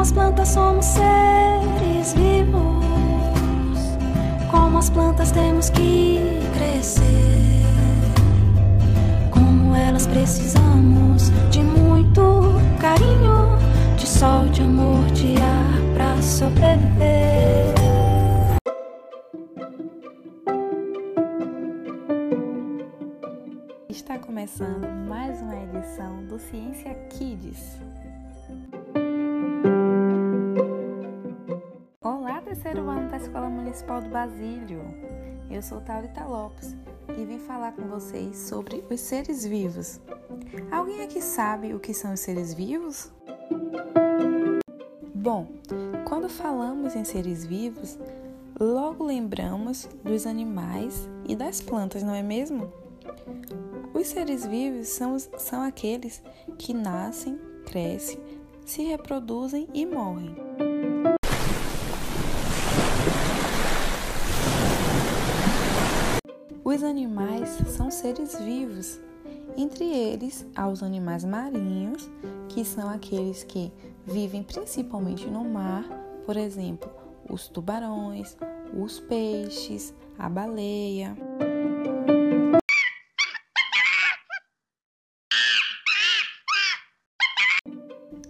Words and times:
Como 0.00 0.08
as 0.08 0.12
plantas 0.12 0.48
somos 0.48 0.86
seres 0.86 2.14
vivos, 2.14 2.86
como 4.50 4.78
as 4.78 4.88
plantas 4.88 5.30
temos 5.30 5.68
que 5.68 6.40
crescer, 6.54 7.04
como 9.30 9.76
elas 9.76 10.06
precisamos 10.06 11.28
de 11.50 11.62
muito 11.62 12.22
carinho, 12.80 13.58
de 13.98 14.06
sol, 14.06 14.46
de 14.46 14.62
amor, 14.62 15.04
de 15.12 15.34
ar 15.36 15.92
pra 15.92 16.22
sobreviver. 16.22 17.74
Está 23.90 24.18
começando 24.18 24.88
mais 25.06 25.42
uma 25.42 25.56
edição 25.56 26.24
do 26.24 26.38
Ciência 26.38 26.94
Kids. 27.10 27.89
Terceiro 32.50 32.90
ano 32.90 33.08
da 33.08 33.16
Escola 33.16 33.48
Municipal 33.48 34.02
do 34.02 34.08
Basílio. 34.08 34.82
Eu 35.48 35.62
sou 35.62 35.80
Thalita 35.82 36.24
Lopes 36.24 36.76
e 37.16 37.24
vim 37.24 37.38
falar 37.38 37.70
com 37.70 37.82
vocês 37.82 38.36
sobre 38.36 38.84
os 38.90 38.98
seres 38.98 39.46
vivos. 39.46 40.00
Alguém 40.68 41.00
aqui 41.00 41.22
sabe 41.22 41.72
o 41.72 41.78
que 41.78 41.94
são 41.94 42.12
os 42.12 42.18
seres 42.18 42.52
vivos? 42.52 43.12
Bom, 45.14 45.46
quando 46.04 46.28
falamos 46.28 46.96
em 46.96 47.04
seres 47.04 47.44
vivos, 47.44 47.96
logo 48.58 49.04
lembramos 49.04 49.88
dos 50.02 50.26
animais 50.26 51.08
e 51.28 51.36
das 51.36 51.60
plantas, 51.60 52.02
não 52.02 52.16
é 52.16 52.22
mesmo? 52.22 52.72
Os 53.94 54.08
seres 54.08 54.44
vivos 54.44 54.88
são, 54.88 55.16
são 55.20 55.62
aqueles 55.62 56.20
que 56.58 56.74
nascem, 56.74 57.38
crescem, 57.64 58.18
se 58.66 58.82
reproduzem 58.82 59.68
e 59.72 59.86
morrem. 59.86 60.69
Os 66.72 66.84
animais 66.84 67.48
são 67.66 67.90
seres 67.90 68.38
vivos. 68.38 69.00
Entre 69.56 69.84
eles, 69.84 70.46
há 70.54 70.68
os 70.68 70.84
animais 70.84 71.24
marinhos, 71.24 72.08
que 72.48 72.64
são 72.64 72.88
aqueles 72.88 73.42
que 73.42 73.72
vivem 74.06 74.44
principalmente 74.44 75.26
no 75.26 75.44
mar, 75.44 75.82
por 76.24 76.36
exemplo, 76.36 76.88
os 77.28 77.48
tubarões, 77.48 78.36
os 78.72 79.00
peixes, 79.00 79.92
a 80.16 80.28
baleia. 80.28 81.16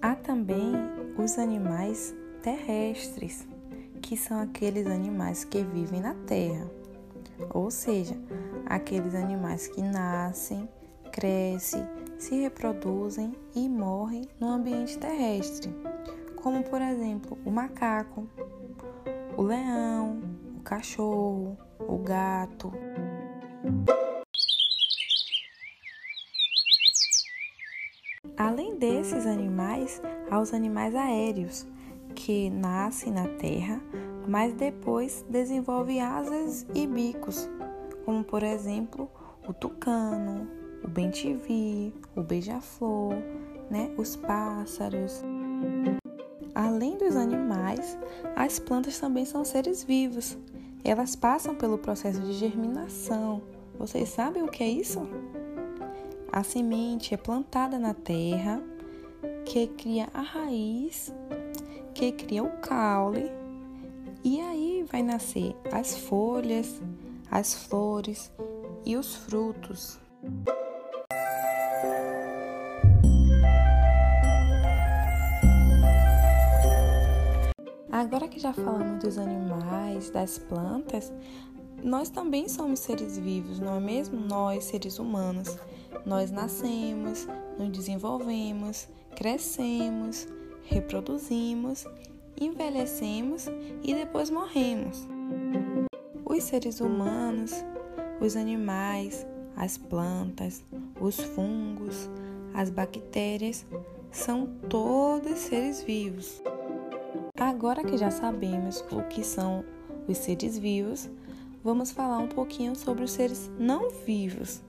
Há 0.01 0.15
também 0.15 0.73
os 1.19 1.39
animais 1.39 2.15
terrestres, 2.43 3.47
que 4.01 4.17
são 4.17 4.41
aqueles 4.41 4.87
animais 4.87 5.45
que 5.45 5.63
vivem 5.63 6.01
na 6.01 6.15
terra, 6.27 6.80
ou 7.49 7.71
seja, 7.71 8.17
aqueles 8.67 9.15
animais 9.15 9.67
que 9.69 9.83
nascem, 9.83 10.69
crescem, 11.13 11.87
se 12.19 12.41
reproduzem 12.41 13.35
e 13.55 13.69
morrem 13.69 14.29
no 14.39 14.49
ambiente 14.49 14.99
terrestre, 14.99 15.75
como 16.37 16.63
por 16.63 16.83
exemplo 16.83 17.39
o 17.45 17.51
macaco, 17.51 18.29
o 19.37 19.43
leão, 19.43 20.21
o 20.59 20.61
cachorro, 20.63 21.57
o 21.79 21.97
gato. 21.99 22.73
Além 28.37 28.77
desses 28.79 29.27
animais, 29.27 30.01
há 30.31 30.41
os 30.41 30.55
animais 30.55 30.95
aéreos, 30.95 31.67
que 32.15 32.51
nascem 32.51 33.13
na 33.13 33.29
terra, 33.29 33.81
mas 34.27 34.53
depois 34.55 35.25
desenvolvem 35.29 36.01
asas 36.01 36.67
e 36.75 36.87
bicos, 36.87 37.49
como 38.05 38.23
por 38.25 38.43
exemplo 38.43 39.11
o 39.47 39.53
tucano, 39.53 40.49
o 40.85 40.89
bentivi, 40.89 41.95
o 42.17 42.23
beija-flor, 42.23 43.15
né, 43.71 43.91
os 43.97 44.17
pássaros. 44.17 45.23
Além 46.55 46.99
dos 46.99 47.17
animais, 47.17 47.99
as 48.37 48.59
plantas 48.59 48.99
também 48.99 49.25
são 49.25 49.45
seres 49.45 49.85
vivos. 49.85 50.37
Elas 50.83 51.15
passam 51.15 51.55
pelo 51.55 51.79
processo 51.79 52.21
de 52.21 52.33
germinação. 52.33 53.43
Vocês 53.79 54.09
sabem 54.09 54.43
o 54.43 54.49
que 54.49 54.63
é 54.63 54.69
isso? 54.69 55.07
A 56.33 56.43
semente 56.43 57.15
é 57.15 57.17
plantada 57.17 57.79
na 57.79 57.95
terra, 57.95 58.63
que 59.45 59.67
cria 59.69 60.09
a 60.15 60.21
raiz, 60.21 61.13
que 61.95 62.13
cria 62.13 62.43
o 62.43 62.51
caule, 62.59 63.31
e 64.23 64.41
aí 64.41 64.85
vai 64.91 65.03
nascer 65.03 65.57
as 65.73 65.97
folhas, 65.97 66.81
as 67.31 67.55
flores 67.55 68.31
e 68.85 68.97
os 68.97 69.15
frutos. 69.15 69.99
Agora 77.91 78.29
que 78.29 78.41
já 78.41 78.53
falamos 78.53 79.03
dos 79.03 79.19
animais, 79.19 80.11
das 80.11 80.39
plantas, 80.39 81.13
nós 81.83 82.09
também 82.09 82.49
somos 82.49 82.81
seres 82.81 83.19
vivos, 83.19 83.59
não 83.59 83.77
é 83.77 83.81
mesmo? 83.81 84.19
Nós, 84.19 84.65
seres 84.65 84.99
humanos. 84.99 85.59
Nós 86.07 86.31
nascemos, 86.31 87.27
nos 87.59 87.69
desenvolvemos, 87.71 88.89
crescemos, 89.15 90.27
reproduzimos, 90.65 91.85
envelhecemos 92.41 93.47
e 93.83 93.95
depois 93.95 94.31
morremos. 94.31 95.07
Os 96.25 96.43
seres 96.45 96.81
humanos, 96.81 97.53
os 98.21 98.35
animais, 98.35 99.27
as 99.57 99.77
plantas, 99.77 100.65
os 101.01 101.21
fungos, 101.21 102.09
as 102.55 102.71
bactérias 102.71 103.67
são 104.11 104.47
todos 104.69 105.39
seres 105.39 105.83
vivos. 105.83 106.43
Agora 107.39 107.85
que 107.85 107.97
já 107.97 108.11
sabemos 108.11 108.85
o 108.91 109.03
que 109.03 109.23
são 109.23 109.65
os 110.09 110.19
seres 110.19 110.59
vivos, 110.59 111.09
vamos 111.63 111.91
falar 111.91 112.19
um 112.19 112.29
pouquinho 112.29 112.75
sobre 112.75 113.05
os 113.05 113.13
seres 113.13 113.51
não 113.59 113.91
vivos, 113.91 114.61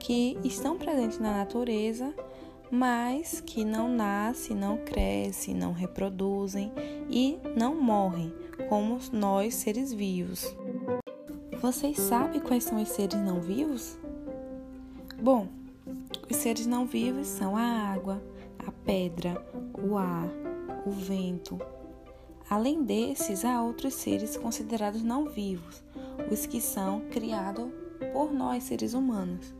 que 0.00 0.38
estão 0.42 0.76
presentes 0.76 1.18
na 1.18 1.32
natureza, 1.32 2.14
mas 2.72 3.40
que 3.40 3.64
não 3.64 3.88
nascem, 3.88 4.56
não 4.56 4.78
crescem, 4.78 5.54
não 5.54 5.72
reproduzem 5.72 6.72
e 7.10 7.38
não 7.54 7.80
morrem, 7.80 8.32
como 8.68 8.98
nós 9.12 9.54
seres 9.54 9.92
vivos. 9.92 10.56
Vocês 11.60 11.98
sabem 11.98 12.40
quais 12.40 12.64
são 12.64 12.82
os 12.82 12.88
seres 12.88 13.20
não 13.20 13.40
vivos? 13.40 13.98
Bom, 15.20 15.46
os 16.28 16.36
seres 16.36 16.66
não 16.66 16.86
vivos 16.86 17.28
são 17.28 17.56
a 17.56 17.62
água, 17.62 18.22
a 18.66 18.72
pedra, 18.72 19.44
o 19.78 19.96
ar, 19.98 20.28
o 20.86 20.90
vento, 20.90 21.60
Além 22.52 22.82
desses, 22.82 23.46
há 23.46 23.62
outros 23.62 23.94
seres 23.94 24.36
considerados 24.36 25.02
não 25.02 25.24
vivos, 25.24 25.82
os 26.30 26.44
que 26.44 26.60
são 26.60 27.00
criados 27.10 27.70
por 28.12 28.30
nós, 28.30 28.64
seres 28.64 28.92
humanos, 28.92 29.54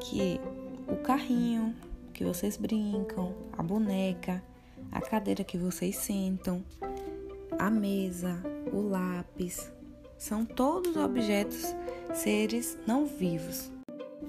que 0.00 0.40
o 0.88 0.96
carrinho 0.96 1.76
que 2.18 2.24
vocês 2.24 2.56
brincam, 2.56 3.32
a 3.56 3.62
boneca, 3.62 4.42
a 4.90 5.00
cadeira 5.00 5.44
que 5.44 5.56
vocês 5.56 5.94
sentam, 5.94 6.64
a 7.56 7.70
mesa, 7.70 8.42
o 8.72 8.80
lápis, 8.80 9.72
são 10.16 10.44
todos 10.44 10.96
objetos 10.96 11.62
seres 12.12 12.76
não 12.84 13.06
vivos. 13.06 13.70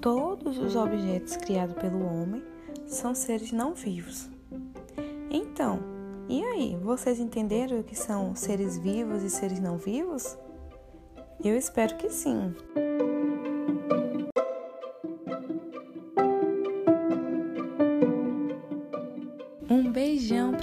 Todos 0.00 0.56
os 0.56 0.76
objetos 0.76 1.36
criados 1.36 1.74
pelo 1.82 2.04
homem 2.04 2.44
são 2.86 3.12
seres 3.12 3.50
não 3.50 3.74
vivos. 3.74 4.30
Então, 5.28 5.80
e 6.28 6.44
aí, 6.44 6.76
vocês 6.80 7.18
entenderam 7.18 7.80
o 7.80 7.82
que 7.82 7.96
são 7.96 8.36
seres 8.36 8.78
vivos 8.78 9.24
e 9.24 9.30
seres 9.30 9.58
não 9.58 9.76
vivos? 9.76 10.38
Eu 11.42 11.56
espero 11.56 11.96
que 11.96 12.08
sim. 12.08 12.54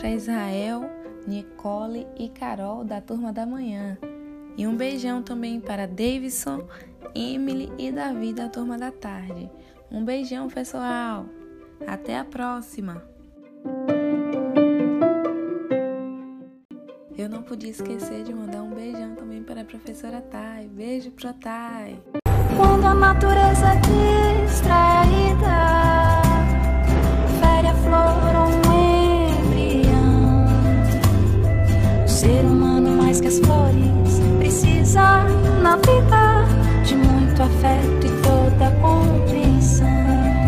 Para 0.08 0.16
Israel, 0.16 0.90
Nicole 1.28 2.08
e 2.18 2.30
Carol 2.30 2.86
da 2.86 3.02
turma 3.02 3.34
da 3.34 3.46
manhã. 3.46 3.98
E 4.58 4.66
um 4.66 4.74
beijão 4.74 5.22
também 5.22 5.60
para 5.60 5.86
Davidson, 5.86 6.66
Emily 7.14 7.70
e 7.78 7.92
Davi 7.92 8.32
da 8.32 8.48
turma 8.48 8.78
da 8.78 8.90
tarde. 8.90 9.52
Um 9.92 10.06
beijão, 10.06 10.48
pessoal. 10.48 11.26
Até 11.86 12.18
a 12.18 12.24
próxima. 12.24 13.04
Eu 17.18 17.28
não 17.28 17.44
podia 17.44 17.72
esquecer 17.72 18.24
de 18.24 18.34
mandar 18.34 18.64
um 18.64 18.74
beijão 18.74 19.14
também 19.14 19.44
para 19.44 19.60
a 19.60 19.66
professora 19.66 20.22
Thay. 20.22 20.70
Beijo 20.70 21.12
pro 21.12 21.34
Thay. 21.34 22.02
Quando 22.56 22.86
a 22.86 22.94
natureza 22.94 23.74
distraída 24.46 24.87
ser 32.18 32.44
humano 32.44 32.98
mais 32.98 33.22
que 33.22 33.28
as 33.28 33.38
flores. 33.38 34.20
Precisa 34.40 35.24
na 35.62 35.76
vida 35.76 36.46
de 36.84 36.96
muito 36.96 37.44
afeto 37.44 38.07